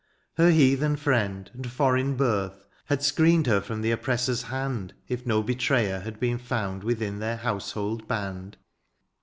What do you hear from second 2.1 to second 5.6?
birth. Had screened her from the oppressor's hand. If no